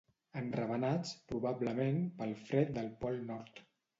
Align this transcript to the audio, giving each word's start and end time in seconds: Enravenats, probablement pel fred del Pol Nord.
Enravenats, 0.39 1.11
probablement 1.33 2.01
pel 2.21 2.35
fred 2.47 2.75
del 2.79 2.91
Pol 3.05 3.21
Nord. 3.31 3.63